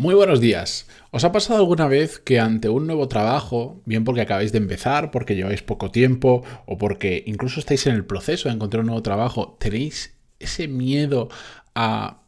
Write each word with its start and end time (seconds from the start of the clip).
Muy 0.00 0.14
buenos 0.14 0.40
días. 0.40 0.86
¿Os 1.10 1.24
ha 1.24 1.32
pasado 1.32 1.58
alguna 1.58 1.88
vez 1.88 2.20
que 2.20 2.38
ante 2.38 2.68
un 2.68 2.86
nuevo 2.86 3.08
trabajo, 3.08 3.82
bien 3.84 4.04
porque 4.04 4.20
acabáis 4.20 4.52
de 4.52 4.58
empezar, 4.58 5.10
porque 5.10 5.34
lleváis 5.34 5.62
poco 5.62 5.90
tiempo 5.90 6.44
o 6.66 6.78
porque 6.78 7.24
incluso 7.26 7.58
estáis 7.58 7.84
en 7.88 7.96
el 7.96 8.04
proceso 8.04 8.48
de 8.48 8.54
encontrar 8.54 8.82
un 8.82 8.86
nuevo 8.86 9.02
trabajo, 9.02 9.56
tenéis 9.58 10.14
ese 10.38 10.68
miedo 10.68 11.30
a, 11.74 12.20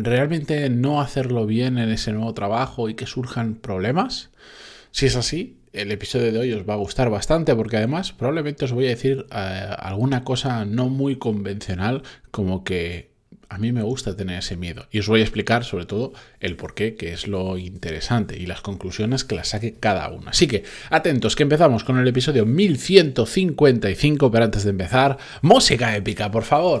realmente 0.00 0.70
no 0.70 1.02
hacerlo 1.02 1.44
bien 1.44 1.76
en 1.76 1.90
ese 1.90 2.14
nuevo 2.14 2.32
trabajo 2.32 2.88
y 2.88 2.94
que 2.94 3.04
surjan 3.04 3.56
problemas? 3.56 4.30
Si 4.90 5.04
es 5.04 5.14
así, 5.14 5.58
el 5.74 5.92
episodio 5.92 6.32
de 6.32 6.38
hoy 6.38 6.52
os 6.54 6.66
va 6.66 6.72
a 6.72 6.78
gustar 6.78 7.10
bastante 7.10 7.54
porque 7.54 7.76
además 7.76 8.12
probablemente 8.12 8.64
os 8.64 8.72
voy 8.72 8.86
a 8.86 8.88
decir 8.88 9.26
eh, 9.30 9.74
alguna 9.78 10.24
cosa 10.24 10.64
no 10.64 10.88
muy 10.88 11.16
convencional 11.16 12.02
como 12.30 12.64
que 12.64 13.07
a 13.48 13.58
mí 13.58 13.72
me 13.72 13.82
gusta 13.82 14.16
tener 14.16 14.38
ese 14.38 14.56
miedo 14.56 14.86
y 14.90 14.98
os 14.98 15.08
voy 15.08 15.20
a 15.20 15.24
explicar 15.24 15.64
sobre 15.64 15.86
todo 15.86 16.12
el 16.40 16.56
por 16.56 16.74
qué, 16.74 16.96
que 16.96 17.12
es 17.12 17.26
lo 17.26 17.56
interesante 17.58 18.36
y 18.36 18.46
las 18.46 18.60
conclusiones 18.60 19.24
que 19.24 19.34
las 19.34 19.48
saque 19.48 19.74
cada 19.78 20.08
uno. 20.08 20.30
Así 20.30 20.46
que 20.46 20.64
atentos, 20.90 21.36
que 21.36 21.44
empezamos 21.44 21.84
con 21.84 21.98
el 21.98 22.08
episodio 22.08 22.44
1155, 22.46 24.30
pero 24.30 24.44
antes 24.44 24.64
de 24.64 24.70
empezar, 24.70 25.18
música 25.42 25.96
épica, 25.96 26.30
por 26.30 26.44
favor. 26.44 26.80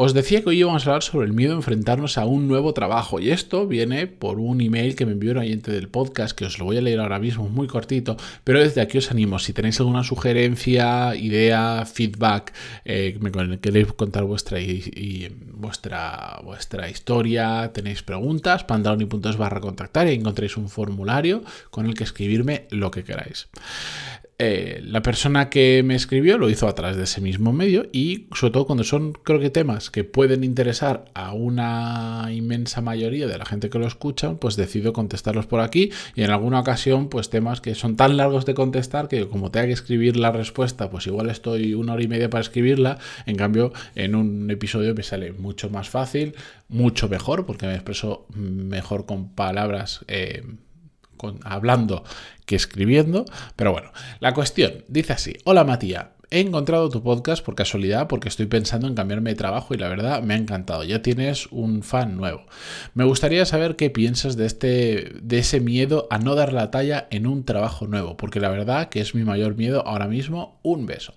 Os 0.00 0.14
decía 0.14 0.42
que 0.42 0.50
hoy 0.50 0.60
íbamos 0.60 0.86
a 0.86 0.90
hablar 0.90 1.02
sobre 1.02 1.26
el 1.26 1.32
miedo 1.32 1.54
a 1.54 1.56
enfrentarnos 1.56 2.18
a 2.18 2.24
un 2.24 2.46
nuevo 2.46 2.72
trabajo 2.72 3.18
y 3.18 3.32
esto 3.32 3.66
viene 3.66 4.06
por 4.06 4.38
un 4.38 4.60
email 4.60 4.94
que 4.94 5.04
me 5.04 5.10
envió 5.10 5.32
un 5.32 5.38
oyente 5.38 5.72
del 5.72 5.88
podcast 5.88 6.38
que 6.38 6.44
os 6.44 6.60
lo 6.60 6.66
voy 6.66 6.76
a 6.76 6.80
leer 6.80 7.00
ahora 7.00 7.18
mismo 7.18 7.48
muy 7.48 7.66
cortito, 7.66 8.16
pero 8.44 8.60
desde 8.60 8.80
aquí 8.80 8.98
os 8.98 9.10
animo, 9.10 9.40
si 9.40 9.52
tenéis 9.52 9.80
alguna 9.80 10.04
sugerencia, 10.04 11.16
idea, 11.16 11.84
feedback, 11.84 12.54
eh, 12.84 13.18
queréis 13.60 13.92
contar 13.94 14.22
vuestra, 14.22 14.60
y, 14.60 15.34
vuestra, 15.52 16.42
vuestra 16.44 16.88
historia, 16.88 17.72
tenéis 17.74 18.04
preguntas, 18.04 18.62
pantaloni.es 18.62 19.36
barra 19.36 19.60
contactar 19.60 20.06
y 20.06 20.14
encontréis 20.14 20.56
un 20.56 20.68
formulario 20.68 21.42
con 21.70 21.86
el 21.86 21.94
que 21.94 22.04
escribirme 22.04 22.68
lo 22.70 22.92
que 22.92 23.02
queráis. 23.02 23.48
Eh, 24.40 24.80
la 24.84 25.02
persona 25.02 25.50
que 25.50 25.82
me 25.82 25.96
escribió 25.96 26.38
lo 26.38 26.48
hizo 26.48 26.68
a 26.68 26.74
través 26.76 26.96
de 26.96 27.02
ese 27.02 27.20
mismo 27.20 27.52
medio 27.52 27.88
y 27.92 28.28
sobre 28.36 28.52
todo 28.52 28.66
cuando 28.66 28.84
son 28.84 29.12
creo 29.12 29.40
que 29.40 29.50
temas 29.50 29.90
que 29.90 30.04
pueden 30.04 30.44
interesar 30.44 31.06
a 31.14 31.32
una 31.32 32.28
inmensa 32.30 32.80
mayoría 32.80 33.26
de 33.26 33.36
la 33.36 33.44
gente 33.44 33.68
que 33.68 33.80
lo 33.80 33.86
escucha, 33.88 34.34
pues 34.34 34.54
decido 34.54 34.92
contestarlos 34.92 35.46
por 35.46 35.58
aquí 35.58 35.90
y 36.14 36.22
en 36.22 36.30
alguna 36.30 36.60
ocasión 36.60 37.08
pues 37.08 37.30
temas 37.30 37.60
que 37.60 37.74
son 37.74 37.96
tan 37.96 38.16
largos 38.16 38.46
de 38.46 38.54
contestar 38.54 39.08
que 39.08 39.26
como 39.26 39.50
tenga 39.50 39.66
que 39.66 39.72
escribir 39.72 40.16
la 40.16 40.30
respuesta 40.30 40.88
pues 40.88 41.08
igual 41.08 41.30
estoy 41.30 41.74
una 41.74 41.94
hora 41.94 42.04
y 42.04 42.08
media 42.08 42.30
para 42.30 42.42
escribirla, 42.42 42.98
en 43.26 43.34
cambio 43.34 43.72
en 43.96 44.14
un 44.14 44.48
episodio 44.52 44.94
me 44.94 45.02
sale 45.02 45.32
mucho 45.32 45.68
más 45.68 45.88
fácil, 45.88 46.36
mucho 46.68 47.08
mejor 47.08 47.44
porque 47.44 47.66
me 47.66 47.74
expreso 47.74 48.28
mejor 48.36 49.04
con 49.04 49.30
palabras. 49.30 50.04
Eh, 50.06 50.44
hablando 51.44 52.04
que 52.46 52.56
escribiendo. 52.56 53.24
Pero 53.56 53.72
bueno, 53.72 53.92
la 54.20 54.34
cuestión 54.34 54.84
dice 54.88 55.12
así, 55.12 55.36
hola 55.44 55.64
Matías. 55.64 56.06
He 56.30 56.40
encontrado 56.40 56.90
tu 56.90 57.02
podcast 57.02 57.42
por 57.42 57.54
casualidad 57.54 58.06
porque 58.06 58.28
estoy 58.28 58.44
pensando 58.44 58.86
en 58.86 58.94
cambiarme 58.94 59.30
de 59.30 59.36
trabajo 59.36 59.72
y 59.72 59.78
la 59.78 59.88
verdad 59.88 60.22
me 60.22 60.34
ha 60.34 60.36
encantado. 60.36 60.84
Ya 60.84 61.00
tienes 61.00 61.46
un 61.46 61.82
fan 61.82 62.18
nuevo. 62.18 62.44
Me 62.92 63.04
gustaría 63.04 63.46
saber 63.46 63.76
qué 63.76 63.88
piensas 63.88 64.36
de 64.36 64.44
este 64.44 65.12
de 65.22 65.38
ese 65.38 65.60
miedo 65.60 66.06
a 66.10 66.18
no 66.18 66.34
dar 66.34 66.52
la 66.52 66.70
talla 66.70 67.08
en 67.10 67.26
un 67.26 67.44
trabajo 67.44 67.86
nuevo, 67.86 68.18
porque 68.18 68.40
la 68.40 68.50
verdad 68.50 68.90
que 68.90 69.00
es 69.00 69.14
mi 69.14 69.24
mayor 69.24 69.56
miedo 69.56 69.86
ahora 69.86 70.06
mismo. 70.06 70.60
Un 70.62 70.84
beso. 70.84 71.14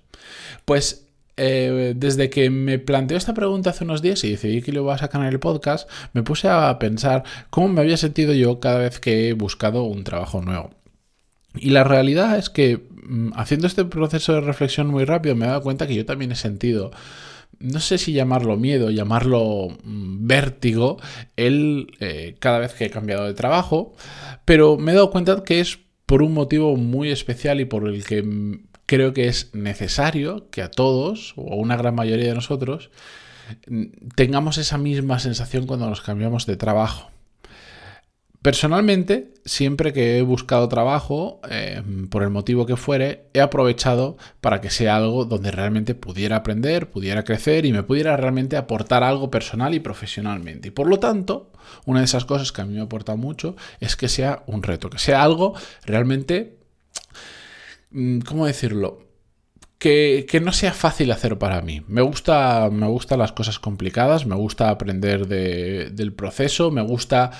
Pues 0.63 1.10
eh, 1.37 1.93
desde 1.95 2.29
que 2.29 2.49
me 2.49 2.79
planteó 2.79 3.17
esta 3.17 3.33
pregunta 3.33 3.71
hace 3.71 3.83
unos 3.83 4.01
días 4.01 4.23
y 4.23 4.31
decidí 4.31 4.61
que 4.61 4.71
lo 4.71 4.81
iba 4.81 4.95
a 4.95 4.97
sacar 4.97 5.21
en 5.21 5.27
el 5.27 5.39
podcast, 5.39 5.89
me 6.13 6.23
puse 6.23 6.47
a 6.49 6.77
pensar 6.79 7.23
cómo 7.49 7.69
me 7.69 7.81
había 7.81 7.97
sentido 7.97 8.33
yo 8.33 8.59
cada 8.59 8.79
vez 8.79 8.99
que 8.99 9.29
he 9.29 9.33
buscado 9.33 9.83
un 9.83 10.03
trabajo 10.03 10.41
nuevo. 10.41 10.71
Y 11.55 11.71
la 11.71 11.83
realidad 11.83 12.37
es 12.37 12.49
que 12.49 12.81
mm, 13.03 13.31
haciendo 13.35 13.67
este 13.67 13.85
proceso 13.85 14.33
de 14.33 14.41
reflexión 14.41 14.87
muy 14.87 15.05
rápido 15.05 15.35
me 15.35 15.45
he 15.45 15.49
dado 15.49 15.61
cuenta 15.61 15.87
que 15.87 15.95
yo 15.95 16.05
también 16.05 16.31
he 16.31 16.35
sentido 16.35 16.91
no 17.61 17.79
sé 17.79 17.97
si 17.97 18.13
llamarlo 18.13 18.57
miedo, 18.57 18.89
llamarlo 18.89 19.69
mm, 19.83 20.27
vértigo, 20.27 20.97
el, 21.37 21.91
eh, 21.99 22.35
cada 22.39 22.59
vez 22.59 22.73
que 22.73 22.85
he 22.85 22.89
cambiado 22.89 23.25
de 23.25 23.33
trabajo, 23.33 23.93
pero 24.45 24.77
me 24.77 24.91
he 24.91 24.95
dado 24.95 25.11
cuenta 25.11 25.43
que 25.43 25.59
es 25.59 25.79
por 26.05 26.23
un 26.23 26.33
motivo 26.33 26.75
muy 26.75 27.09
especial 27.11 27.61
y 27.61 27.65
por 27.65 27.87
el 27.87 28.03
que 28.03 28.23
mm, 28.23 28.63
creo 28.91 29.13
que 29.13 29.29
es 29.29 29.55
necesario 29.55 30.49
que 30.49 30.61
a 30.61 30.69
todos, 30.69 31.33
o 31.37 31.53
a 31.53 31.55
una 31.55 31.77
gran 31.77 31.95
mayoría 31.95 32.27
de 32.27 32.35
nosotros, 32.35 32.91
tengamos 34.15 34.57
esa 34.57 34.77
misma 34.77 35.17
sensación 35.19 35.65
cuando 35.65 35.89
nos 35.89 36.01
cambiamos 36.01 36.45
de 36.45 36.57
trabajo. 36.57 37.09
Personalmente, 38.41 39.33
siempre 39.45 39.93
que 39.93 40.17
he 40.17 40.21
buscado 40.23 40.67
trabajo, 40.67 41.39
eh, 41.49 41.81
por 42.09 42.23
el 42.23 42.31
motivo 42.31 42.65
que 42.65 42.75
fuere, 42.75 43.29
he 43.33 43.39
aprovechado 43.39 44.17
para 44.41 44.59
que 44.59 44.69
sea 44.69 44.97
algo 44.97 45.23
donde 45.23 45.51
realmente 45.51 45.95
pudiera 45.95 46.35
aprender, 46.35 46.89
pudiera 46.89 47.23
crecer 47.23 47.65
y 47.65 47.71
me 47.71 47.83
pudiera 47.83 48.17
realmente 48.17 48.57
aportar 48.57 49.05
algo 49.05 49.31
personal 49.31 49.73
y 49.73 49.79
profesionalmente. 49.79 50.67
Y 50.67 50.71
por 50.71 50.87
lo 50.87 50.99
tanto, 50.99 51.53
una 51.85 51.99
de 51.99 52.05
esas 52.05 52.25
cosas 52.25 52.51
que 52.51 52.61
a 52.61 52.65
mí 52.65 52.73
me 52.73 52.81
aporta 52.81 53.15
mucho 53.15 53.55
es 53.79 53.95
que 53.95 54.09
sea 54.09 54.43
un 54.47 54.63
reto, 54.63 54.89
que 54.89 54.99
sea 54.99 55.23
algo 55.23 55.53
realmente 55.85 56.59
¿cómo 58.25 58.45
decirlo? 58.45 59.07
Que, 59.77 60.27
no 60.43 60.53
sea 60.53 60.73
fácil 60.73 61.11
hacer 61.11 61.39
para 61.39 61.61
mí. 61.61 61.81
Me 61.87 62.01
gusta, 62.01 62.69
me 62.71 62.87
gustan 62.87 63.19
las 63.19 63.31
cosas 63.31 63.57
complicadas, 63.57 64.27
me 64.27 64.35
gusta 64.35 64.69
aprender 64.69 65.27
del 65.27 66.13
proceso, 66.13 66.69
me 66.69 66.83
gusta 66.83 67.31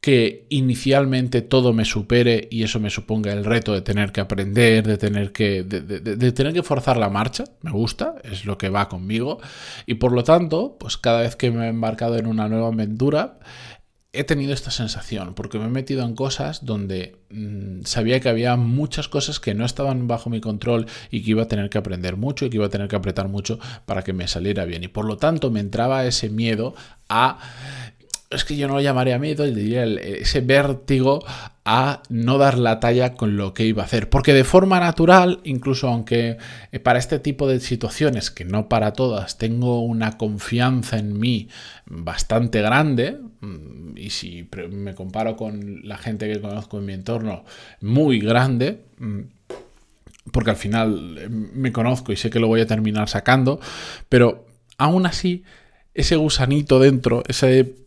que 0.00 0.46
inicialmente 0.48 1.42
todo 1.42 1.72
me 1.72 1.84
supere 1.84 2.48
y 2.50 2.64
eso 2.64 2.80
me 2.80 2.90
suponga 2.90 3.32
el 3.32 3.44
reto 3.44 3.72
de 3.72 3.82
tener 3.82 4.10
que 4.10 4.20
aprender, 4.20 4.84
de 4.84 4.98
tener 4.98 5.30
que, 5.32 5.62
de, 5.62 6.32
tener 6.32 6.52
que 6.52 6.64
forzar 6.64 6.96
la 6.96 7.08
marcha. 7.08 7.44
Me 7.62 7.70
gusta, 7.70 8.16
es 8.24 8.44
lo 8.44 8.58
que 8.58 8.68
va 8.68 8.88
conmigo. 8.88 9.38
Y 9.86 9.94
por 9.94 10.10
lo 10.12 10.24
tanto, 10.24 10.76
pues 10.78 10.96
cada 10.96 11.20
vez 11.20 11.36
que 11.36 11.52
me 11.52 11.66
he 11.66 11.68
embarcado 11.68 12.16
en 12.16 12.26
una 12.26 12.48
nueva 12.48 12.68
aventura, 12.68 13.38
he 14.14 14.24
tenido 14.24 14.52
esta 14.52 14.70
sensación, 14.70 15.34
porque 15.34 15.58
me 15.58 15.64
he 15.64 15.68
metido 15.68 16.04
en 16.04 16.14
cosas 16.14 16.66
donde 16.66 17.16
mm, 17.30 17.84
sabía 17.84 18.20
que 18.20 18.28
había 18.28 18.56
muchas 18.56 19.08
cosas 19.08 19.40
que 19.40 19.54
no 19.54 19.64
estaban 19.64 20.06
bajo 20.06 20.28
mi 20.28 20.40
control 20.40 20.86
y 21.10 21.22
que 21.22 21.30
iba 21.30 21.44
a 21.44 21.48
tener 21.48 21.70
que 21.70 21.78
aprender 21.78 22.16
mucho 22.16 22.44
y 22.44 22.50
que 22.50 22.56
iba 22.56 22.66
a 22.66 22.70
tener 22.70 22.88
que 22.88 22.96
apretar 22.96 23.28
mucho 23.28 23.58
para 23.86 24.02
que 24.02 24.12
me 24.12 24.28
saliera 24.28 24.66
bien. 24.66 24.84
Y 24.84 24.88
por 24.88 25.06
lo 25.06 25.16
tanto 25.16 25.50
me 25.50 25.60
entraba 25.60 26.04
ese 26.04 26.28
miedo 26.28 26.74
a 27.08 27.38
es 28.32 28.44
que 28.44 28.56
yo 28.56 28.68
no 28.68 28.74
lo 28.74 28.80
llamaría 28.80 29.18
miedo, 29.18 29.44
diría 29.44 29.84
ese 29.84 30.40
vértigo 30.40 31.24
a 31.64 32.02
no 32.08 32.38
dar 32.38 32.58
la 32.58 32.80
talla 32.80 33.14
con 33.14 33.36
lo 33.36 33.54
que 33.54 33.64
iba 33.64 33.82
a 33.82 33.86
hacer. 33.86 34.08
Porque 34.08 34.32
de 34.32 34.44
forma 34.44 34.80
natural, 34.80 35.40
incluso 35.44 35.88
aunque 35.88 36.38
eh, 36.72 36.80
para 36.80 36.98
este 36.98 37.18
tipo 37.18 37.46
de 37.46 37.60
situaciones, 37.60 38.30
que 38.30 38.44
no 38.44 38.68
para 38.68 38.92
todas, 38.92 39.38
tengo 39.38 39.80
una 39.80 40.18
confianza 40.18 40.98
en 40.98 41.18
mí 41.18 41.48
bastante 41.86 42.60
grande, 42.62 43.18
mm, 43.40 43.96
y 43.96 44.10
si 44.10 44.48
me 44.70 44.94
comparo 44.94 45.36
con 45.36 45.86
la 45.86 45.98
gente 45.98 46.32
que 46.32 46.40
conozco 46.40 46.78
en 46.78 46.86
mi 46.86 46.94
entorno, 46.94 47.44
muy 47.80 48.18
grande, 48.18 48.80
mm, 48.98 49.20
porque 50.32 50.50
al 50.50 50.56
final 50.56 51.18
eh, 51.18 51.28
me 51.28 51.72
conozco 51.72 52.12
y 52.12 52.16
sé 52.16 52.30
que 52.30 52.40
lo 52.40 52.48
voy 52.48 52.60
a 52.60 52.66
terminar 52.66 53.08
sacando, 53.08 53.60
pero 54.08 54.46
aún 54.78 55.06
así, 55.06 55.44
ese 55.94 56.16
gusanito 56.16 56.80
dentro, 56.80 57.22
ese 57.28 57.81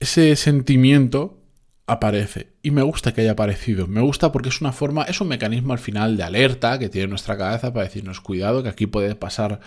ese 0.00 0.34
sentimiento 0.36 1.40
aparece. 1.86 2.48
Y 2.62 2.70
me 2.70 2.82
gusta 2.82 3.12
que 3.12 3.20
haya 3.20 3.32
aparecido. 3.32 3.86
Me 3.86 4.00
gusta 4.00 4.32
porque 4.32 4.48
es 4.48 4.60
una 4.60 4.72
forma, 4.72 5.04
es 5.04 5.20
un 5.20 5.28
mecanismo 5.28 5.72
al 5.72 5.78
final 5.78 6.16
de 6.16 6.22
alerta 6.22 6.78
que 6.78 6.88
tiene 6.88 7.08
nuestra 7.08 7.36
cabeza 7.36 7.72
para 7.72 7.84
decirnos 7.84 8.20
cuidado, 8.20 8.62
que 8.62 8.68
aquí 8.68 8.86
puede 8.86 9.14
pasar 9.14 9.60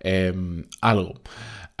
em, 0.00 0.64
algo. 0.80 1.20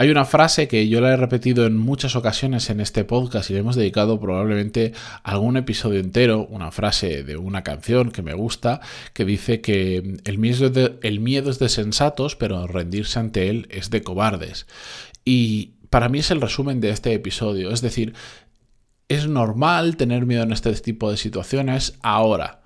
Hay 0.00 0.10
una 0.10 0.24
frase 0.24 0.68
que 0.68 0.88
yo 0.88 1.00
la 1.00 1.12
he 1.12 1.16
repetido 1.16 1.66
en 1.66 1.76
muchas 1.76 2.14
ocasiones 2.14 2.70
en 2.70 2.80
este 2.80 3.02
podcast 3.02 3.50
y 3.50 3.54
le 3.54 3.58
hemos 3.58 3.74
dedicado 3.74 4.20
probablemente 4.20 4.92
algún 5.24 5.56
episodio 5.56 5.98
entero, 5.98 6.46
una 6.46 6.70
frase 6.70 7.24
de 7.24 7.36
una 7.36 7.64
canción 7.64 8.12
que 8.12 8.22
me 8.22 8.32
gusta, 8.34 8.80
que 9.12 9.24
dice 9.24 9.60
que 9.60 10.20
el 10.24 10.38
miedo, 10.38 10.70
el 11.02 11.18
miedo 11.18 11.50
es 11.50 11.58
de 11.58 11.68
sensatos, 11.68 12.36
pero 12.36 12.68
rendirse 12.68 13.18
ante 13.18 13.50
él 13.50 13.66
es 13.70 13.90
de 13.90 14.02
cobardes. 14.04 14.68
Y, 15.24 15.72
para 15.90 16.08
mí 16.08 16.18
es 16.18 16.30
el 16.30 16.40
resumen 16.40 16.80
de 16.80 16.90
este 16.90 17.12
episodio. 17.12 17.70
Es 17.70 17.80
decir, 17.80 18.14
es 19.08 19.26
normal 19.26 19.96
tener 19.96 20.26
miedo 20.26 20.42
en 20.42 20.52
este 20.52 20.72
tipo 20.74 21.10
de 21.10 21.16
situaciones 21.16 21.98
ahora. 22.02 22.60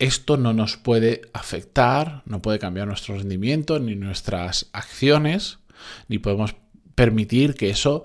esto 0.00 0.36
no 0.36 0.52
nos 0.52 0.76
puede 0.76 1.22
afectar, 1.32 2.22
no 2.24 2.40
puede 2.40 2.60
cambiar 2.60 2.86
nuestro 2.86 3.16
rendimiento 3.16 3.80
ni 3.80 3.96
nuestras 3.96 4.68
acciones, 4.72 5.58
ni 6.06 6.20
podemos 6.20 6.54
permitir 6.94 7.54
que 7.54 7.70
eso 7.70 8.04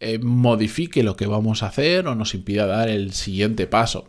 eh, 0.00 0.18
modifique 0.18 1.02
lo 1.02 1.16
que 1.16 1.26
vamos 1.26 1.62
a 1.62 1.66
hacer 1.66 2.06
o 2.06 2.14
nos 2.14 2.34
impida 2.34 2.66
dar 2.66 2.88
el 2.88 3.12
siguiente 3.12 3.66
paso. 3.66 4.06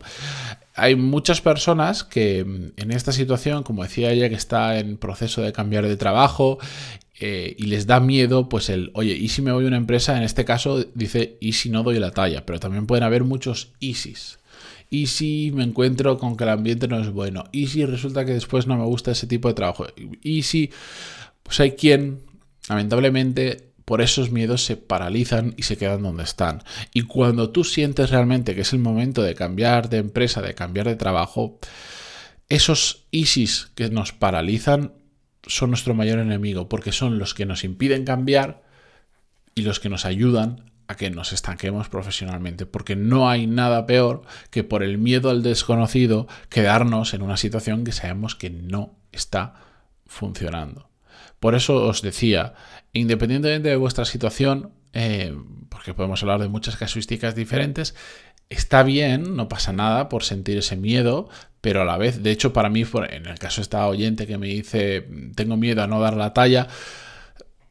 Hay 0.74 0.94
muchas 0.94 1.40
personas 1.40 2.04
que 2.04 2.44
mm, 2.44 2.72
en 2.76 2.90
esta 2.90 3.12
situación, 3.12 3.62
como 3.62 3.82
decía 3.82 4.12
ella, 4.12 4.28
que 4.28 4.34
está 4.34 4.78
en 4.78 4.96
proceso 4.96 5.42
de 5.42 5.52
cambiar 5.52 5.86
de 5.86 5.96
trabajo 5.96 6.58
eh, 7.18 7.54
y 7.58 7.66
les 7.66 7.86
da 7.86 8.00
miedo, 8.00 8.48
pues 8.48 8.68
el, 8.68 8.90
oye, 8.94 9.14
¿y 9.14 9.28
si 9.28 9.42
me 9.42 9.52
voy 9.52 9.64
a 9.64 9.68
una 9.68 9.76
empresa? 9.76 10.16
En 10.16 10.22
este 10.22 10.44
caso 10.44 10.84
dice, 10.94 11.38
¿y 11.40 11.52
si 11.52 11.70
no 11.70 11.82
doy 11.82 11.98
la 11.98 12.10
talla? 12.10 12.44
Pero 12.44 12.60
también 12.60 12.86
pueden 12.86 13.04
haber 13.04 13.24
muchos 13.24 13.72
ISIS. 13.80 14.38
¿Y 14.90 15.06
si 15.06 15.50
me 15.54 15.64
encuentro 15.64 16.18
con 16.18 16.36
que 16.36 16.44
el 16.44 16.50
ambiente 16.50 16.88
no 16.88 17.00
es 17.00 17.10
bueno? 17.10 17.44
¿Y 17.52 17.68
si 17.68 17.84
resulta 17.84 18.24
que 18.24 18.34
después 18.34 18.66
no 18.66 18.76
me 18.76 18.84
gusta 18.84 19.12
ese 19.12 19.26
tipo 19.26 19.48
de 19.48 19.54
trabajo? 19.54 19.86
¿Y 20.22 20.42
si, 20.42 20.70
pues 21.42 21.58
hay 21.60 21.72
quien, 21.72 22.20
lamentablemente, 22.68 23.66
por 23.86 24.02
esos 24.02 24.30
miedos 24.30 24.64
se 24.64 24.76
paralizan 24.76 25.54
y 25.56 25.62
se 25.62 25.78
quedan 25.78 26.02
donde 26.02 26.24
están. 26.24 26.62
Y 26.92 27.02
cuando 27.02 27.50
tú 27.50 27.62
sientes 27.62 28.10
realmente 28.10 28.54
que 28.54 28.62
es 28.62 28.72
el 28.72 28.80
momento 28.80 29.22
de 29.22 29.36
cambiar 29.36 29.88
de 29.88 29.98
empresa, 29.98 30.42
de 30.42 30.54
cambiar 30.54 30.86
de 30.86 30.96
trabajo, 30.96 31.58
esos 32.48 33.06
ISIS 33.12 33.70
que 33.76 33.88
nos 33.88 34.12
paralizan 34.12 34.92
son 35.46 35.70
nuestro 35.70 35.94
mayor 35.94 36.18
enemigo, 36.18 36.68
porque 36.68 36.92
son 36.92 37.18
los 37.18 37.34
que 37.34 37.46
nos 37.46 37.64
impiden 37.64 38.04
cambiar 38.04 38.62
y 39.54 39.62
los 39.62 39.80
que 39.80 39.88
nos 39.88 40.04
ayudan 40.04 40.70
a 40.88 40.96
que 40.96 41.10
nos 41.10 41.32
estanquemos 41.32 41.88
profesionalmente, 41.88 42.66
porque 42.66 42.96
no 42.96 43.28
hay 43.28 43.46
nada 43.46 43.86
peor 43.86 44.22
que 44.50 44.64
por 44.64 44.82
el 44.82 44.98
miedo 44.98 45.30
al 45.30 45.42
desconocido 45.42 46.28
quedarnos 46.48 47.14
en 47.14 47.22
una 47.22 47.36
situación 47.36 47.84
que 47.84 47.92
sabemos 47.92 48.34
que 48.34 48.50
no 48.50 48.94
está 49.12 49.54
funcionando. 50.06 50.88
Por 51.40 51.54
eso 51.54 51.84
os 51.84 52.02
decía, 52.02 52.54
independientemente 52.92 53.68
de 53.68 53.76
vuestra 53.76 54.04
situación, 54.04 54.70
eh, 54.92 55.36
porque 55.68 55.94
podemos 55.94 56.22
hablar 56.22 56.40
de 56.40 56.48
muchas 56.48 56.76
casuísticas 56.76 57.34
diferentes, 57.34 57.94
está 58.48 58.82
bien, 58.82 59.36
no 59.36 59.48
pasa 59.48 59.72
nada 59.72 60.08
por 60.08 60.22
sentir 60.22 60.58
ese 60.58 60.76
miedo, 60.76 61.28
pero 61.66 61.82
a 61.82 61.84
la 61.84 61.96
vez, 61.96 62.22
de 62.22 62.30
hecho, 62.30 62.52
para 62.52 62.70
mí, 62.70 62.84
en 63.10 63.26
el 63.26 63.40
caso 63.40 63.56
de 63.56 63.62
esta 63.62 63.88
oyente 63.88 64.24
que 64.28 64.38
me 64.38 64.46
dice, 64.46 65.04
tengo 65.34 65.56
miedo 65.56 65.82
a 65.82 65.88
no 65.88 65.98
dar 65.98 66.16
la 66.16 66.32
talla, 66.32 66.68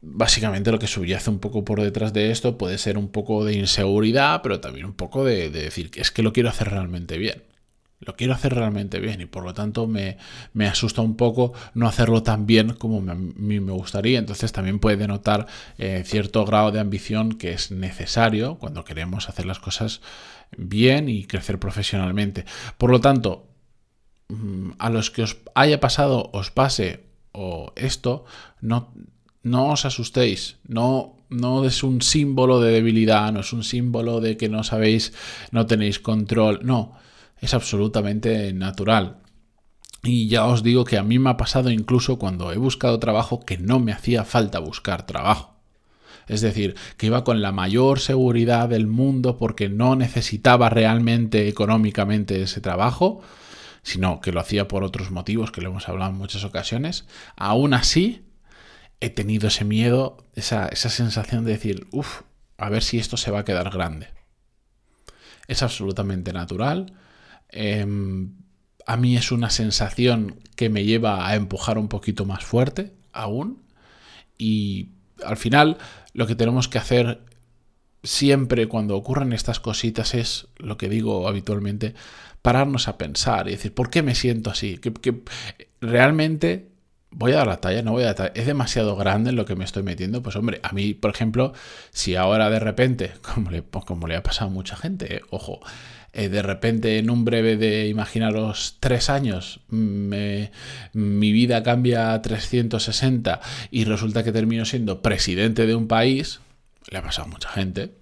básicamente 0.02 0.70
lo 0.70 0.78
que 0.78 0.86
subyace 0.86 1.30
un 1.30 1.38
poco 1.38 1.64
por 1.64 1.80
detrás 1.80 2.12
de 2.12 2.30
esto 2.30 2.58
puede 2.58 2.76
ser 2.76 2.98
un 2.98 3.08
poco 3.08 3.46
de 3.46 3.54
inseguridad, 3.54 4.42
pero 4.42 4.60
también 4.60 4.84
un 4.84 4.92
poco 4.92 5.24
de, 5.24 5.48
de 5.48 5.62
decir 5.62 5.90
que 5.90 6.02
es 6.02 6.10
que 6.10 6.22
lo 6.22 6.34
quiero 6.34 6.50
hacer 6.50 6.68
realmente 6.68 7.16
bien 7.16 7.42
lo 8.00 8.14
quiero 8.14 8.34
hacer 8.34 8.54
realmente 8.54 9.00
bien 9.00 9.22
y 9.22 9.24
por 9.24 9.44
lo 9.44 9.54
tanto 9.54 9.86
me, 9.86 10.18
asusta 10.68 11.00
un 11.00 11.16
poco 11.16 11.54
no 11.72 11.88
hacerlo 11.88 12.22
tan 12.22 12.44
bien 12.44 12.74
como 12.74 12.98
a 13.10 13.14
mí 13.14 13.60
me 13.60 13.72
gustaría. 13.72 14.18
Entonces 14.18 14.52
también 14.52 14.78
puede 14.78 14.98
denotar 14.98 15.46
eh, 15.78 16.02
cierto 16.04 16.44
grado 16.44 16.70
de 16.70 16.80
ambición 16.80 17.38
que 17.38 17.52
es 17.52 17.70
necesario 17.70 18.58
cuando 18.58 18.84
queremos 18.84 19.30
hacer 19.30 19.46
las 19.46 19.60
cosas 19.60 20.02
bien 20.58 21.08
y 21.08 21.24
crecer 21.24 21.58
profesionalmente. 21.58 22.44
Por 22.76 22.90
lo 22.90 23.00
tanto, 23.00 23.55
a 24.78 24.90
los 24.90 25.10
que 25.10 25.22
os 25.22 25.38
haya 25.54 25.80
pasado, 25.80 26.30
os 26.32 26.50
pase 26.50 27.04
o 27.32 27.72
esto, 27.76 28.24
no, 28.60 28.92
no 29.42 29.70
os 29.70 29.84
asustéis, 29.84 30.56
no, 30.66 31.16
no 31.28 31.64
es 31.64 31.82
un 31.82 32.02
símbolo 32.02 32.60
de 32.60 32.72
debilidad, 32.72 33.32
no 33.32 33.40
es 33.40 33.52
un 33.52 33.62
símbolo 33.62 34.20
de 34.20 34.36
que 34.36 34.48
no 34.48 34.64
sabéis, 34.64 35.12
no 35.50 35.66
tenéis 35.66 36.00
control, 36.00 36.60
no 36.62 36.94
es 37.40 37.54
absolutamente 37.54 38.52
natural. 38.52 39.18
Y 40.02 40.28
ya 40.28 40.46
os 40.46 40.62
digo 40.62 40.84
que 40.84 40.98
a 40.98 41.02
mí 41.02 41.18
me 41.18 41.30
ha 41.30 41.36
pasado 41.36 41.70
incluso 41.70 42.18
cuando 42.18 42.52
he 42.52 42.56
buscado 42.58 42.98
trabajo 42.98 43.40
que 43.40 43.58
no 43.58 43.80
me 43.80 43.92
hacía 43.92 44.24
falta 44.24 44.58
buscar 44.58 45.06
trabajo. 45.06 45.54
Es 46.28 46.40
decir, 46.40 46.74
que 46.96 47.06
iba 47.06 47.24
con 47.24 47.40
la 47.40 47.52
mayor 47.52 48.00
seguridad 48.00 48.68
del 48.68 48.86
mundo 48.86 49.36
porque 49.36 49.68
no 49.68 49.94
necesitaba 49.94 50.70
realmente 50.70 51.48
económicamente 51.48 52.42
ese 52.42 52.60
trabajo, 52.60 53.20
sino 53.86 54.20
que 54.20 54.32
lo 54.32 54.40
hacía 54.40 54.68
por 54.68 54.84
otros 54.84 55.10
motivos 55.10 55.52
que 55.52 55.60
lo 55.60 55.70
hemos 55.70 55.88
hablado 55.88 56.10
en 56.10 56.18
muchas 56.18 56.44
ocasiones. 56.44 57.06
Aún 57.36 57.72
así, 57.72 58.24
he 59.00 59.10
tenido 59.10 59.48
ese 59.48 59.64
miedo, 59.64 60.18
esa, 60.34 60.68
esa 60.68 60.90
sensación 60.90 61.44
de 61.44 61.52
decir, 61.52 61.86
uff, 61.92 62.22
a 62.58 62.68
ver 62.68 62.82
si 62.82 62.98
esto 62.98 63.16
se 63.16 63.30
va 63.30 63.40
a 63.40 63.44
quedar 63.44 63.70
grande. 63.70 64.08
Es 65.46 65.62
absolutamente 65.62 66.32
natural 66.32 66.92
Em, 67.48 68.34
a 68.86 68.96
mí 68.96 69.16
es 69.16 69.32
una 69.32 69.50
sensación 69.50 70.40
que 70.56 70.68
me 70.68 70.84
lleva 70.84 71.26
a 71.26 71.34
empujar 71.36 71.78
un 71.78 71.88
poquito 71.88 72.24
más 72.24 72.44
fuerte 72.44 72.92
aún. 73.12 73.62
Y 74.38 74.90
al 75.24 75.36
final 75.36 75.78
lo 76.12 76.26
que 76.26 76.34
tenemos 76.34 76.68
que 76.68 76.78
hacer 76.78 77.24
siempre 78.06 78.68
cuando 78.68 78.96
ocurren 78.96 79.32
estas 79.32 79.60
cositas 79.60 80.14
es 80.14 80.46
lo 80.58 80.78
que 80.78 80.88
digo 80.88 81.28
habitualmente, 81.28 81.94
pararnos 82.40 82.86
a 82.86 82.96
pensar 82.96 83.48
y 83.48 83.52
decir, 83.52 83.74
¿por 83.74 83.90
qué 83.90 84.02
me 84.02 84.14
siento 84.14 84.50
así? 84.50 84.78
¿Que, 84.78 85.22
realmente 85.80 86.68
voy 87.10 87.32
a 87.32 87.38
dar 87.38 87.48
la 87.48 87.56
talla? 87.56 87.82
¿No 87.82 87.92
voy 87.92 88.04
a 88.04 88.14
dar 88.14 88.32
¿Es 88.36 88.46
demasiado 88.46 88.94
grande 88.94 89.30
en 89.30 89.36
lo 89.36 89.44
que 89.44 89.56
me 89.56 89.64
estoy 89.64 89.82
metiendo? 89.82 90.22
Pues 90.22 90.36
hombre, 90.36 90.60
a 90.62 90.72
mí, 90.72 90.94
por 90.94 91.10
ejemplo, 91.10 91.52
si 91.90 92.14
ahora 92.14 92.48
de 92.48 92.60
repente, 92.60 93.12
como 93.34 93.50
le, 93.50 93.62
como 93.62 94.06
le 94.06 94.14
ha 94.14 94.22
pasado 94.22 94.50
a 94.50 94.54
mucha 94.54 94.76
gente, 94.76 95.22
ojo, 95.30 95.60
eh, 96.12 96.28
de 96.28 96.42
repente 96.42 96.98
en 96.98 97.10
un 97.10 97.24
breve 97.24 97.56
de, 97.56 97.88
imaginaros, 97.88 98.76
tres 98.78 99.10
años, 99.10 99.60
mi 99.68 100.48
vida 101.32 101.62
cambia 101.64 102.14
a 102.14 102.22
360 102.22 103.40
y 103.70 103.84
resulta 103.84 104.22
que 104.22 104.32
termino 104.32 104.64
siendo 104.64 105.02
presidente 105.02 105.66
de 105.66 105.74
un 105.74 105.88
país, 105.88 106.40
le 106.88 106.98
ha 106.98 107.02
pasado 107.02 107.28
a 107.28 107.30
mucha 107.30 107.48
gente, 107.48 107.94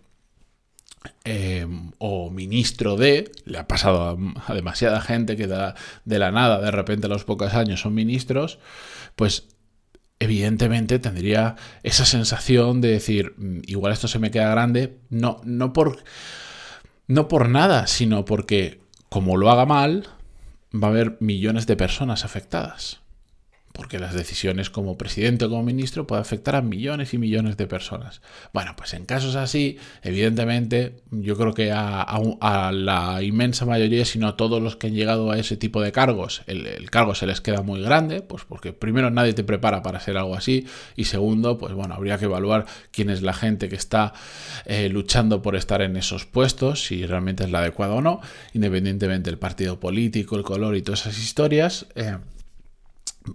em, 1.24 1.92
o 1.98 2.30
ministro 2.30 2.96
de, 2.96 3.30
le 3.44 3.58
ha 3.58 3.68
pasado 3.68 4.18
a, 4.46 4.54
demasiada 4.54 5.00
gente 5.00 5.36
que 5.36 5.46
de 5.46 6.18
la 6.18 6.30
nada, 6.30 6.60
de 6.60 6.70
repente 6.70 7.06
a 7.06 7.10
los 7.10 7.24
pocos 7.24 7.54
años 7.54 7.80
son 7.80 7.94
ministros, 7.94 8.58
pues 9.16 9.48
evidentemente 10.18 10.98
tendría 10.98 11.56
esa 11.82 12.04
sensación 12.04 12.80
de 12.80 12.88
decir, 12.88 13.34
mm, 13.36 13.62
igual 13.66 13.92
esto 13.92 14.08
se 14.08 14.18
me 14.18 14.30
queda 14.30 14.50
grande, 14.50 14.98
no, 15.10 15.40
no 15.44 15.72
por 15.72 16.02
no 17.06 17.28
por 17.28 17.50
nada, 17.50 17.86
sino 17.86 18.24
porque 18.24 18.80
como 19.10 19.36
lo 19.36 19.50
haga 19.50 19.66
mal, 19.66 20.08
va 20.74 20.88
a 20.88 20.90
haber 20.90 21.18
millones 21.20 21.66
de 21.66 21.76
personas 21.76 22.24
afectadas 22.24 23.03
porque 23.74 23.98
las 23.98 24.14
decisiones 24.14 24.70
como 24.70 24.96
presidente 24.96 25.46
o 25.46 25.50
como 25.50 25.64
ministro 25.64 26.06
pueden 26.06 26.22
afectar 26.22 26.54
a 26.54 26.62
millones 26.62 27.12
y 27.12 27.18
millones 27.18 27.56
de 27.56 27.66
personas. 27.66 28.22
Bueno, 28.52 28.74
pues 28.76 28.94
en 28.94 29.04
casos 29.04 29.34
así, 29.34 29.78
evidentemente, 30.04 31.02
yo 31.10 31.36
creo 31.36 31.54
que 31.54 31.72
a, 31.72 32.70
la 32.72 33.20
inmensa 33.24 33.66
mayoría, 33.66 34.04
si 34.04 34.20
no 34.20 34.28
a 34.28 34.36
todos 34.36 34.62
los 34.62 34.76
que 34.76 34.86
han 34.86 34.94
llegado 34.94 35.32
a 35.32 35.38
ese 35.38 35.56
tipo 35.56 35.82
de 35.82 35.90
cargos, 35.90 36.42
el, 36.46 36.88
cargo 36.88 37.16
se 37.16 37.26
les 37.26 37.40
queda 37.40 37.62
muy 37.62 37.82
grande, 37.82 38.22
pues 38.22 38.44
porque 38.44 38.72
primero 38.72 39.10
nadie 39.10 39.32
te 39.32 39.42
prepara 39.42 39.82
para 39.82 39.98
hacer 39.98 40.16
algo 40.16 40.36
así, 40.36 40.68
y 40.94 41.06
segundo, 41.06 41.58
pues 41.58 41.74
bueno, 41.74 41.94
habría 41.94 42.16
que 42.16 42.26
evaluar 42.26 42.66
quién 42.92 43.10
es 43.10 43.22
la 43.22 43.34
gente 43.34 43.68
que 43.68 43.76
está 43.76 44.12
eh, 44.66 44.88
luchando 44.88 45.42
por 45.42 45.56
estar 45.56 45.82
en 45.82 45.96
esos 45.96 46.26
puestos, 46.26 46.84
si 46.84 47.04
realmente 47.06 47.42
es 47.42 47.50
la 47.50 47.58
adecuada 47.58 47.94
o 47.94 48.00
no, 48.00 48.20
independientemente 48.52 49.30
del 49.30 49.38
partido 49.40 49.80
político, 49.80 50.36
el 50.36 50.44
color 50.44 50.76
y 50.76 50.82
todas 50.82 51.00
esas 51.00 51.18
historias. 51.18 51.86
Eh, 51.96 52.18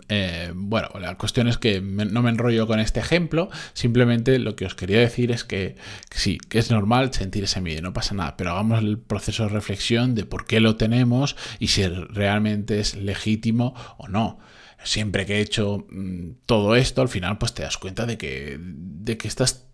eh, 0.07 0.51
bueno, 0.53 0.89
la 0.99 1.17
cuestión 1.17 1.47
es 1.47 1.57
que 1.57 1.81
no 1.81 2.21
me 2.21 2.29
enrollo 2.29 2.67
con 2.67 2.79
este 2.79 2.99
ejemplo, 2.99 3.49
simplemente 3.73 4.37
lo 4.37 4.55
que 4.55 4.65
os 4.65 4.75
quería 4.75 4.99
decir 4.99 5.31
es 5.31 5.43
que, 5.43 5.75
sí, 6.11 6.37
que 6.37 6.59
es 6.59 6.69
normal 6.69 7.13
sentir 7.13 7.43
ese 7.43 7.61
miedo, 7.61 7.81
no 7.81 7.93
pasa 7.93 8.13
nada, 8.13 8.37
pero 8.37 8.51
hagamos 8.51 8.79
el 8.79 8.99
proceso 8.99 9.43
de 9.43 9.49
reflexión 9.49 10.13
de 10.13 10.25
por 10.25 10.45
qué 10.45 10.59
lo 10.59 10.75
tenemos 10.75 11.35
y 11.59 11.67
si 11.67 11.87
realmente 11.87 12.79
es 12.79 12.95
legítimo 12.95 13.73
o 13.97 14.07
no. 14.07 14.39
Siempre 14.83 15.25
que 15.25 15.37
he 15.37 15.41
hecho 15.41 15.87
mm, 15.89 16.31
todo 16.45 16.75
esto, 16.75 17.01
al 17.01 17.09
final 17.09 17.37
pues 17.37 17.53
te 17.53 17.63
das 17.63 17.77
cuenta 17.77 18.05
de 18.05 18.17
que, 18.17 18.57
de 18.59 19.17
que 19.17 19.27
estás 19.27 19.68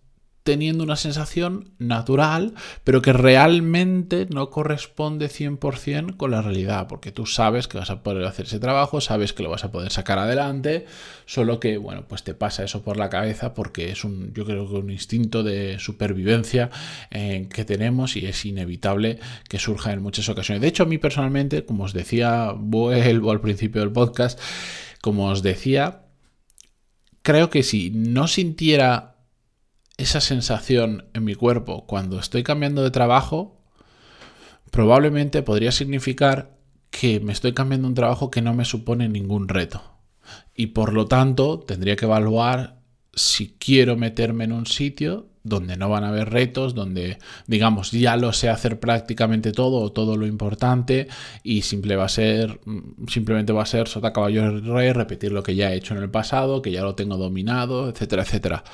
teniendo 0.46 0.84
una 0.84 0.94
sensación 0.94 1.72
natural, 1.78 2.54
pero 2.84 3.02
que 3.02 3.12
realmente 3.12 4.28
no 4.30 4.48
corresponde 4.48 5.26
100% 5.26 6.16
con 6.16 6.30
la 6.30 6.40
realidad, 6.40 6.86
porque 6.86 7.10
tú 7.10 7.26
sabes 7.26 7.66
que 7.66 7.78
vas 7.78 7.90
a 7.90 8.04
poder 8.04 8.24
hacer 8.24 8.46
ese 8.46 8.60
trabajo, 8.60 9.00
sabes 9.00 9.32
que 9.32 9.42
lo 9.42 9.50
vas 9.50 9.64
a 9.64 9.72
poder 9.72 9.90
sacar 9.90 10.20
adelante, 10.20 10.86
solo 11.26 11.58
que, 11.58 11.78
bueno, 11.78 12.06
pues 12.06 12.22
te 12.22 12.32
pasa 12.32 12.62
eso 12.62 12.84
por 12.84 12.96
la 12.96 13.10
cabeza 13.10 13.54
porque 13.54 13.90
es 13.90 14.04
un, 14.04 14.32
yo 14.34 14.44
creo 14.44 14.68
que 14.68 14.76
un 14.76 14.88
instinto 14.88 15.42
de 15.42 15.80
supervivencia 15.80 16.70
eh, 17.10 17.48
que 17.52 17.64
tenemos 17.64 18.16
y 18.16 18.26
es 18.26 18.46
inevitable 18.46 19.18
que 19.48 19.58
surja 19.58 19.92
en 19.92 20.00
muchas 20.00 20.28
ocasiones. 20.28 20.62
De 20.62 20.68
hecho, 20.68 20.84
a 20.84 20.86
mí 20.86 20.98
personalmente, 20.98 21.64
como 21.64 21.82
os 21.82 21.92
decía, 21.92 22.52
vuelvo 22.56 23.32
al 23.32 23.40
principio 23.40 23.80
del 23.80 23.90
podcast, 23.90 24.38
como 25.02 25.28
os 25.28 25.42
decía, 25.42 26.02
creo 27.22 27.50
que 27.50 27.64
si 27.64 27.90
no 27.90 28.28
sintiera 28.28 29.15
esa 29.96 30.20
sensación 30.20 31.06
en 31.14 31.24
mi 31.24 31.34
cuerpo 31.34 31.86
cuando 31.86 32.18
estoy 32.18 32.42
cambiando 32.42 32.82
de 32.82 32.90
trabajo, 32.90 33.60
probablemente 34.70 35.42
podría 35.42 35.72
significar 35.72 36.56
que 36.90 37.20
me 37.20 37.32
estoy 37.32 37.52
cambiando 37.52 37.88
un 37.88 37.94
trabajo 37.94 38.30
que 38.30 38.42
no 38.42 38.54
me 38.54 38.64
supone 38.64 39.08
ningún 39.08 39.48
reto. 39.48 39.82
Y 40.54 40.68
por 40.68 40.92
lo 40.92 41.06
tanto, 41.06 41.60
tendría 41.60 41.96
que 41.96 42.04
evaluar 42.04 42.80
si 43.14 43.56
quiero 43.58 43.96
meterme 43.96 44.44
en 44.44 44.52
un 44.52 44.66
sitio 44.66 45.28
donde 45.46 45.76
no 45.76 45.88
van 45.88 46.02
a 46.02 46.08
haber 46.08 46.30
retos, 46.30 46.74
donde 46.74 47.18
digamos 47.46 47.92
ya 47.92 48.16
lo 48.16 48.32
sé 48.32 48.48
hacer 48.48 48.80
prácticamente 48.80 49.52
todo 49.52 49.80
o 49.80 49.92
todo 49.92 50.16
lo 50.16 50.26
importante 50.26 51.06
y 51.44 51.62
simple 51.62 51.94
va 51.94 52.06
a 52.06 52.08
ser, 52.08 52.60
mm, 52.64 53.06
simplemente 53.06 53.52
va 53.52 53.62
a 53.62 53.66
ser 53.66 53.86
sota 53.86 54.12
caballo 54.12 54.60
rey, 54.60 54.92
repetir 54.92 55.30
lo 55.30 55.44
que 55.44 55.54
ya 55.54 55.72
he 55.72 55.76
hecho 55.76 55.94
en 55.94 56.02
el 56.02 56.10
pasado, 56.10 56.62
que 56.62 56.72
ya 56.72 56.82
lo 56.82 56.96
tengo 56.96 57.16
dominado, 57.16 57.88
etcétera, 57.88 58.22
etcétera. 58.22 58.64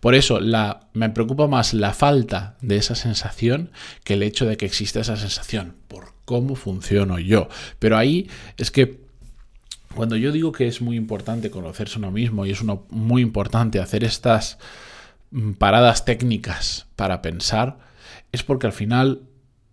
Por 0.00 0.14
eso 0.14 0.40
me 0.92 1.10
preocupa 1.10 1.46
más 1.46 1.72
la 1.74 1.94
falta 1.94 2.56
de 2.60 2.76
esa 2.76 2.96
sensación 2.96 3.70
que 4.02 4.14
el 4.14 4.24
hecho 4.24 4.46
de 4.46 4.56
que 4.56 4.66
exista 4.66 5.00
esa 5.00 5.16
sensación, 5.16 5.74
por 5.86 6.14
cómo 6.24 6.56
funciono 6.56 7.20
yo. 7.20 7.48
Pero 7.78 7.96
ahí 7.96 8.28
es 8.56 8.72
que 8.72 9.06
cuando 9.94 10.16
yo 10.16 10.32
digo 10.32 10.52
que 10.52 10.66
es 10.66 10.82
muy 10.82 10.96
importante 10.96 11.50
conocerse 11.50 11.98
uno 11.98 12.10
mismo 12.10 12.44
y 12.44 12.50
es 12.50 12.60
uno, 12.60 12.84
muy 12.90 13.22
importante 13.22 13.80
hacer 13.80 14.04
estas 14.04 14.58
paradas 15.58 16.04
técnicas 16.04 16.86
para 16.96 17.22
pensar, 17.22 17.78
es 18.32 18.42
porque 18.42 18.66
al 18.66 18.72
final 18.72 19.22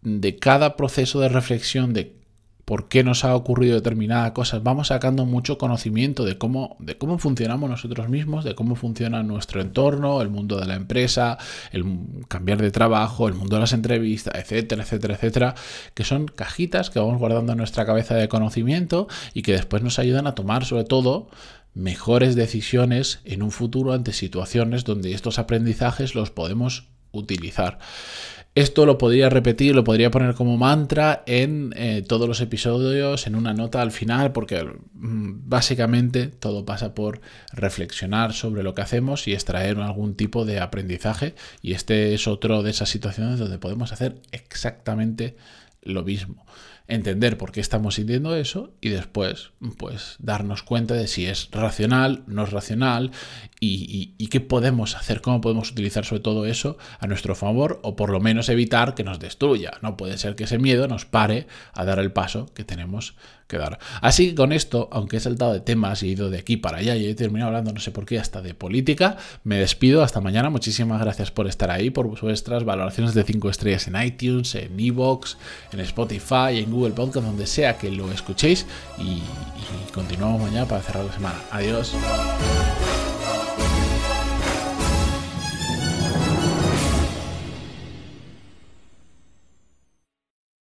de 0.01 0.37
cada 0.37 0.75
proceso 0.75 1.19
de 1.19 1.29
reflexión, 1.29 1.93
de 1.93 2.23
por 2.65 2.87
qué 2.87 3.03
nos 3.03 3.25
ha 3.25 3.35
ocurrido 3.35 3.75
determinada 3.75 4.33
cosa, 4.33 4.59
vamos 4.59 4.87
sacando 4.87 5.25
mucho 5.25 5.57
conocimiento 5.57 6.23
de 6.23 6.37
cómo, 6.37 6.77
de 6.79 6.97
cómo 6.97 7.17
funcionamos 7.17 7.69
nosotros 7.69 8.07
mismos, 8.07 8.45
de 8.45 8.55
cómo 8.55 8.75
funciona 8.75 9.21
nuestro 9.21 9.59
entorno, 9.59 10.21
el 10.21 10.29
mundo 10.29 10.57
de 10.57 10.65
la 10.65 10.75
empresa, 10.75 11.37
el 11.71 11.83
cambiar 12.29 12.61
de 12.61 12.71
trabajo, 12.71 13.27
el 13.27 13.33
mundo 13.33 13.57
de 13.57 13.61
las 13.61 13.73
entrevistas, 13.73 14.35
etcétera, 14.35 14.83
etcétera, 14.83 15.15
etcétera, 15.15 15.55
que 15.93 16.05
son 16.05 16.27
cajitas 16.27 16.89
que 16.89 16.99
vamos 16.99 17.19
guardando 17.19 17.51
en 17.51 17.57
nuestra 17.57 17.85
cabeza 17.85 18.15
de 18.15 18.29
conocimiento 18.29 19.07
y 19.33 19.41
que 19.41 19.51
después 19.51 19.83
nos 19.83 19.99
ayudan 19.99 20.25
a 20.27 20.35
tomar 20.35 20.63
sobre 20.63 20.85
todo 20.85 21.27
mejores 21.73 22.35
decisiones 22.35 23.19
en 23.25 23.43
un 23.43 23.51
futuro 23.51 23.93
ante 23.93 24.13
situaciones 24.13 24.83
donde 24.83 25.13
estos 25.13 25.39
aprendizajes 25.39 26.15
los 26.15 26.31
podemos 26.31 26.87
utilizar. 27.11 27.79
Esto 28.55 28.85
lo 28.85 28.99
podría 28.99 29.29
repetir, 29.29 29.73
lo 29.73 29.83
podría 29.83 30.11
poner 30.11 30.35
como 30.35 30.57
mantra 30.57 31.23
en 31.25 31.73
eh, 31.75 32.03
todos 32.07 32.27
los 32.27 32.39
episodios, 32.39 33.25
en 33.25 33.33
una 33.33 33.51
nota 33.55 33.81
al 33.81 33.91
final, 33.91 34.31
porque 34.31 34.63
mm, 34.63 35.49
básicamente 35.49 36.27
todo 36.27 36.63
pasa 36.63 36.93
por 36.93 37.19
reflexionar 37.51 38.33
sobre 38.33 38.61
lo 38.61 38.75
que 38.75 38.83
hacemos 38.83 39.27
y 39.27 39.33
extraer 39.33 39.79
algún 39.79 40.13
tipo 40.13 40.45
de 40.45 40.59
aprendizaje. 40.59 41.33
Y 41.63 41.73
este 41.73 42.13
es 42.13 42.27
otro 42.27 42.61
de 42.61 42.69
esas 42.69 42.89
situaciones 42.89 43.39
donde 43.39 43.57
podemos 43.57 43.91
hacer 43.91 44.21
exactamente 44.31 45.35
lo 45.85 46.03
mismo 46.03 46.45
entender 46.87 47.37
por 47.37 47.51
qué 47.51 47.61
estamos 47.61 47.95
sintiendo 47.95 48.35
eso 48.35 48.73
y 48.81 48.89
después 48.89 49.51
pues 49.77 50.17
darnos 50.19 50.63
cuenta 50.63 50.93
de 50.95 51.07
si 51.07 51.25
es 51.25 51.49
racional, 51.51 52.23
no 52.27 52.43
es 52.43 52.51
racional 52.51 53.11
y, 53.59 54.27
qué 54.27 54.41
podemos 54.41 54.95
hacer, 54.95 55.21
cómo 55.21 55.41
podemos 55.41 55.71
utilizar 55.71 56.05
sobre 56.05 56.21
todo 56.21 56.47
eso 56.47 56.77
a 56.99 57.05
nuestro 57.05 57.35
favor 57.35 57.79
o 57.83 57.95
por 57.95 58.09
lo 58.09 58.19
menos 58.19 58.49
evitar 58.49 58.95
que 58.95 59.03
nos 59.03 59.19
destruya. 59.19 59.73
No 59.81 59.95
puede 59.95 60.17
ser 60.17 60.35
que 60.35 60.45
ese 60.45 60.57
miedo 60.57 60.87
nos 60.87 61.05
pare 61.05 61.45
a 61.73 61.85
dar 61.85 61.99
el 61.99 62.11
paso 62.11 62.47
que 62.55 62.63
tenemos 62.63 63.15
que 63.47 63.57
dar. 63.57 63.77
Así 64.01 64.29
que 64.29 64.35
con 64.35 64.51
esto, 64.51 64.89
aunque 64.91 65.17
he 65.17 65.19
saltado 65.19 65.53
de 65.53 65.59
temas 65.59 66.01
y 66.01 66.09
he 66.09 66.11
ido 66.13 66.31
de 66.31 66.39
aquí 66.39 66.57
para 66.57 66.79
allá 66.79 66.95
y 66.95 67.05
he 67.05 67.15
terminado 67.15 67.49
hablando 67.49 67.73
no 67.73 67.79
sé 67.79 67.91
por 67.91 68.05
qué 68.05 68.17
hasta 68.17 68.41
de 68.41 68.55
política, 68.55 69.17
me 69.43 69.57
despido 69.57 70.01
hasta 70.01 70.19
mañana. 70.19 70.49
Muchísimas 70.49 70.99
gracias 70.99 71.29
por 71.29 71.47
estar 71.47 71.69
ahí, 71.69 71.91
por 71.91 72.07
vuestras 72.19 72.63
valoraciones 72.63 73.13
de 73.13 73.23
5 73.23 73.49
estrellas 73.49 73.87
en 73.87 74.01
iTunes, 74.01 74.55
en 74.55 74.79
Evox, 74.79 75.37
en 75.73 75.81
Spotify, 75.81 76.59
en 76.59 76.71
Google 76.71 76.93
Podcast, 76.93 77.25
donde 77.25 77.47
sea 77.47 77.77
que 77.77 77.91
lo 77.91 78.11
escuchéis 78.11 78.65
y, 78.97 79.01
y 79.01 79.91
continuamos 79.93 80.41
mañana 80.41 80.65
para 80.67 80.81
cerrar 80.81 81.05
la 81.05 81.13
semana. 81.13 81.39
Adiós. 81.51 81.93